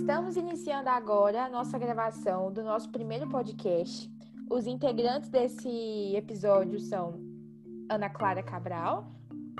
[0.00, 4.10] Estamos iniciando agora a nossa gravação do nosso primeiro podcast.
[4.48, 7.20] Os integrantes desse episódio são
[7.88, 9.12] Ana Clara Cabral,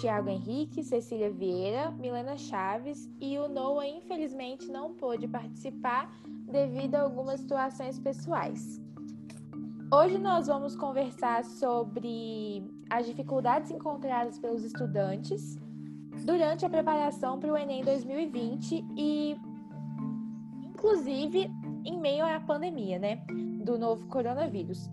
[0.00, 6.10] Tiago Henrique, Cecília Vieira, Milena Chaves e o Noah, infelizmente, não pôde participar
[6.50, 8.80] devido a algumas situações pessoais.
[9.92, 15.58] Hoje nós vamos conversar sobre as dificuldades encontradas pelos estudantes
[16.24, 19.36] durante a preparação para o Enem 2020 e,
[20.82, 21.48] inclusive,
[21.84, 23.22] em meio à pandemia, né,
[23.64, 24.90] do novo coronavírus.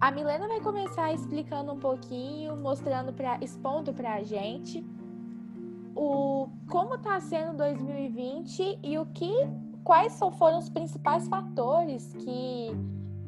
[0.00, 4.84] A Milena vai começar explicando um pouquinho, mostrando para, expondo para a gente
[5.94, 9.32] o como está sendo 2020 e o que,
[9.84, 12.70] quais foram os principais fatores que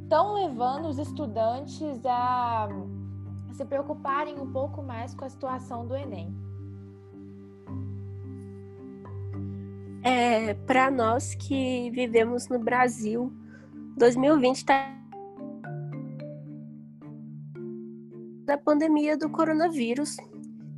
[0.02, 2.68] estão levando os estudantes a
[3.52, 6.34] se preocuparem um pouco mais com a situação do Enem.
[10.10, 13.30] É, para nós que vivemos no Brasil,
[13.98, 14.90] 2020 está
[18.46, 20.16] da pandemia do coronavírus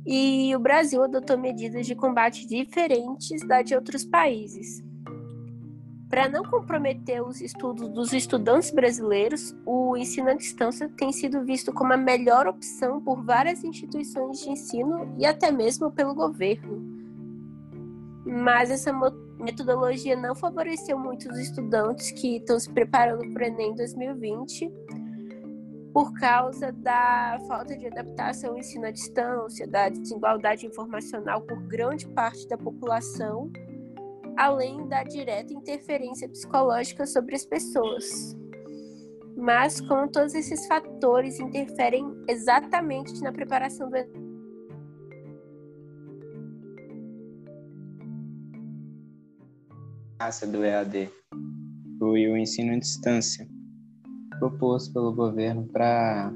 [0.05, 4.83] e o Brasil adotou medidas de combate diferentes da de outros países.
[6.09, 11.71] Para não comprometer os estudos dos estudantes brasileiros, o ensino à distância tem sido visto
[11.71, 16.90] como a melhor opção por várias instituições de ensino e até mesmo pelo governo.
[18.31, 18.93] Mas essa
[19.37, 24.71] metodologia não favoreceu muito os estudantes que estão se preparando para o Enem 2020
[25.93, 32.07] por causa da falta de adaptação ao ensino à distância, da desigualdade informacional por grande
[32.07, 33.51] parte da população
[34.37, 38.35] além da direta interferência psicológica sobre as pessoas.
[39.35, 43.97] Mas como todos esses fatores interferem exatamente na preparação do
[50.51, 51.09] do EAD
[51.97, 53.47] foi o ensino à distância
[54.37, 56.31] proposto pelo governo para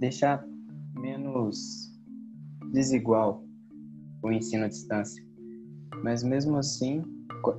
[0.00, 0.44] deixar
[0.96, 1.92] menos
[2.72, 3.44] desigual
[4.24, 5.24] o ensino à distância.
[6.02, 7.04] Mas mesmo assim,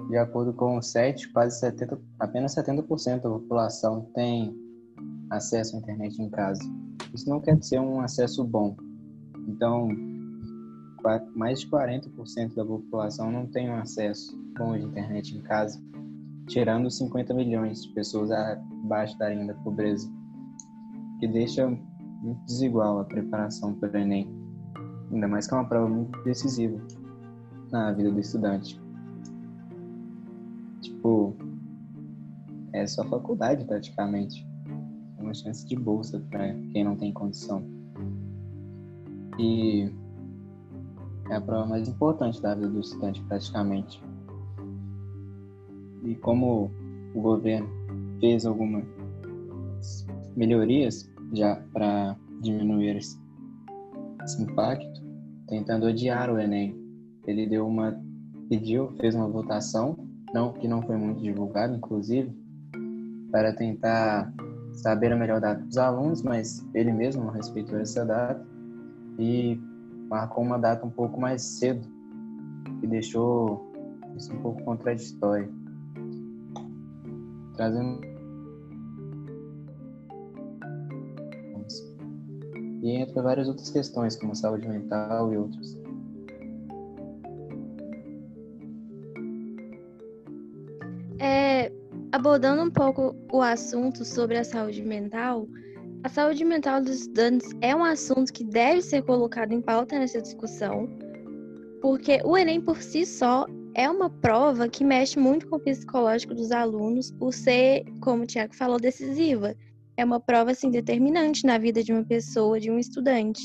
[0.10, 4.54] de acordo com o CET, quase 70, apenas 70% da população tem
[5.30, 6.62] acesso à internet em casa.
[7.14, 8.76] Isso não quer dizer um acesso bom.
[9.48, 9.88] Então,
[11.36, 15.82] mais de 40% da população não tem um acesso bom de internet em casa,
[16.48, 20.10] tirando 50 milhões de pessoas abaixo da linha da pobreza,
[21.20, 24.30] que deixa muito desigual a preparação para o Enem.
[25.12, 26.80] Ainda mais que é uma prova muito decisiva
[27.72, 28.82] na vida do estudante.
[30.82, 31.36] Tipo,
[32.72, 34.48] é só faculdade praticamente.
[35.18, 37.64] É uma chance de bolsa para quem não tem condição.
[39.38, 39.92] E
[41.30, 44.02] é a prova mais importante da vida do estudante praticamente.
[46.04, 46.72] E como
[47.14, 47.70] o governo
[48.20, 48.86] fez algumas
[50.36, 53.22] melhorias já para diminuir esse,
[54.40, 55.02] impacto,
[55.48, 56.84] tentando adiar o Enem
[57.26, 57.98] ele deu uma
[58.50, 59.98] pediu, fez uma votação,
[60.34, 62.32] não que não foi muito divulgada, inclusive,
[63.32, 64.32] para tentar
[64.74, 68.46] saber a melhor data dos alunos, mas ele mesmo respeitou essa data
[69.18, 69.60] e
[70.14, 71.88] marcou uma data um pouco mais cedo,
[72.80, 73.74] que deixou
[74.16, 75.52] isso um pouco contraditório.
[77.56, 78.14] Trazendo
[82.84, 85.78] e entra várias outras questões, como saúde mental e outros.
[92.12, 95.48] abordando um pouco o assunto sobre a saúde mental,
[96.04, 100.22] a saúde mental dos estudantes é um assunto que deve ser colocado em pauta nessa
[100.22, 100.90] discussão,
[101.82, 106.36] porque o Enem por si só é uma prova que mexe muito com o psicológico
[106.36, 109.56] dos alunos, por ser, como o Tiago falou, decisiva.
[109.96, 113.42] É uma prova assim determinante na vida de uma pessoa, de um estudante.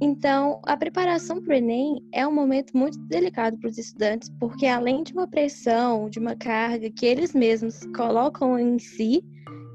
[0.00, 4.66] Então, a preparação para o Enem é um momento muito delicado para os estudantes, porque
[4.66, 9.24] além de uma pressão, de uma carga que eles mesmos colocam em si,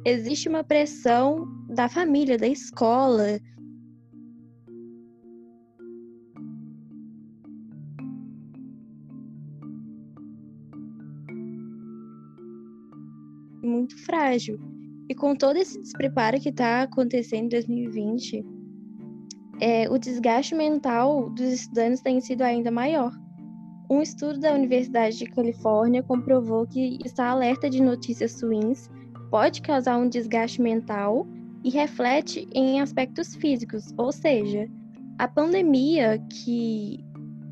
[0.06, 3.40] existe uma pressão da família, da escola.
[13.64, 14.60] Muito frágil.
[15.10, 18.46] E com todo esse despreparo que está acontecendo em 2020,
[19.60, 23.12] é, o desgaste mental dos estudantes tem sido ainda maior.
[23.90, 28.90] Um estudo da Universidade de Califórnia comprovou que estar alerta de notícias ruins
[29.32, 31.26] pode causar um desgaste mental
[31.64, 34.70] e reflete em aspectos físicos, ou seja,
[35.18, 37.04] a pandemia que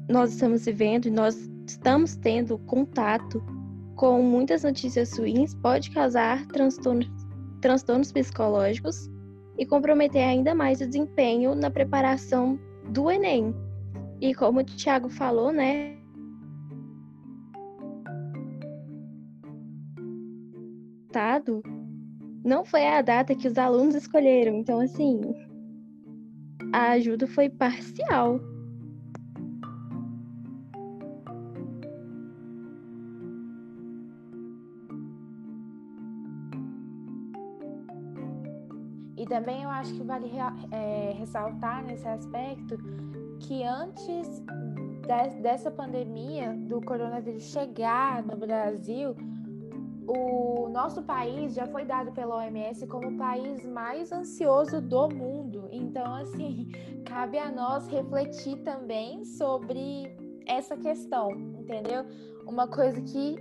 [0.09, 3.41] nós estamos vivendo e nós estamos tendo contato
[3.95, 7.09] com muitas notícias ruins pode causar transtornos,
[7.61, 9.09] transtornos psicológicos
[9.57, 12.59] e comprometer ainda mais o desempenho na preparação
[12.89, 13.53] do Enem.
[14.19, 15.98] E como o Thiago falou, né?
[22.43, 25.21] Não foi a data que os alunos escolheram, então assim,
[26.71, 28.39] a ajuda foi parcial.
[39.17, 40.31] E também eu acho que vale
[40.71, 42.77] é, ressaltar nesse aspecto
[43.41, 49.15] que antes de, dessa pandemia do coronavírus chegar no Brasil,
[50.09, 55.69] o nosso país já foi dado pela OMS como o país mais ansioso do mundo.
[55.71, 56.71] Então, assim,
[57.05, 60.11] cabe a nós refletir também sobre
[60.47, 62.05] essa questão, entendeu?
[62.47, 63.35] Uma coisa que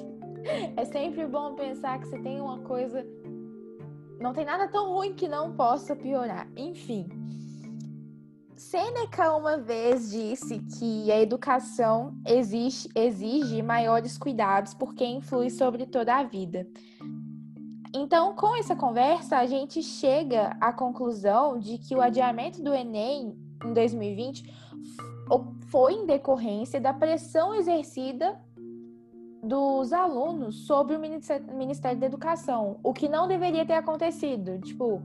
[0.76, 3.06] é sempre bom pensar que você tem uma coisa
[4.20, 6.46] não tem nada tão ruim que não possa piorar.
[6.56, 7.08] Enfim.
[8.60, 16.14] Sêneca uma vez disse que a educação exige, exige maiores cuidados porque influi sobre toda
[16.14, 16.68] a vida.
[17.94, 23.34] Então, com essa conversa, a gente chega à conclusão de que o adiamento do Enem
[23.64, 24.44] em 2020
[25.68, 28.38] foi em decorrência da pressão exercida
[29.42, 34.58] dos alunos sobre o Ministério da Educação, o que não deveria ter acontecido.
[34.60, 35.00] Tipo,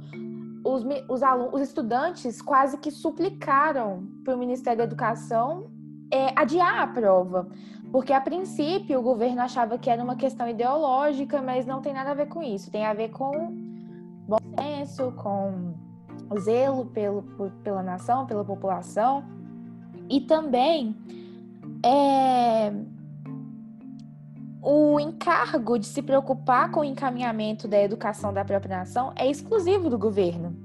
[0.65, 5.69] os, os, alunos, os estudantes quase que suplicaram para o Ministério da Educação
[6.11, 7.47] é, adiar a prova,
[7.91, 12.11] porque a princípio o governo achava que era uma questão ideológica, mas não tem nada
[12.11, 13.31] a ver com isso, tem a ver com
[14.27, 15.75] bom senso, com
[16.39, 17.23] zelo pelo,
[17.63, 19.23] pela nação, pela população,
[20.09, 20.95] e também
[21.83, 22.73] é,
[24.65, 29.91] o encargo de se preocupar com o encaminhamento da educação da própria nação é exclusivo
[29.91, 30.57] do governo.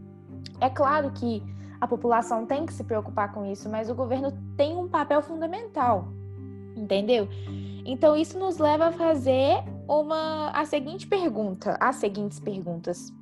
[0.59, 1.43] É claro que
[1.79, 6.09] a população tem que se preocupar com isso, mas o governo tem um papel fundamental,
[6.75, 7.29] entendeu?
[7.85, 13.13] Então isso nos leva a fazer uma a seguinte pergunta, as seguintes perguntas.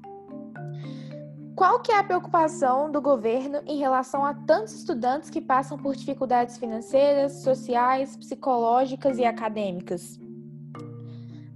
[1.57, 5.97] Qual que é a preocupação do governo em relação a tantos estudantes que passam por
[5.97, 10.21] dificuldades financeiras, sociais, psicológicas e acadêmicas?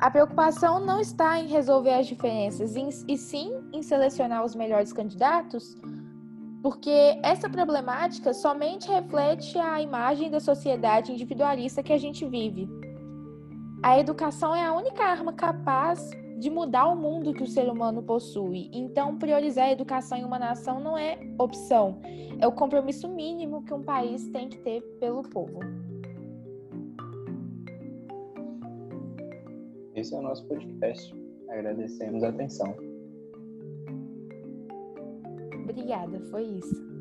[0.03, 2.75] A preocupação não está em resolver as diferenças,
[3.07, 5.77] e sim em selecionar os melhores candidatos,
[6.61, 12.69] porque essa problemática somente reflete a imagem da sociedade individualista que a gente vive.
[13.81, 18.03] A educação é a única arma capaz de mudar o mundo que o ser humano
[18.03, 18.71] possui.
[18.73, 22.01] Então, priorizar a educação em uma nação não é opção,
[22.41, 25.61] é o compromisso mínimo que um país tem que ter pelo povo.
[29.95, 31.15] Esse é o nosso podcast.
[31.49, 32.75] Agradecemos a atenção.
[35.65, 36.92] Obrigada, foi isso.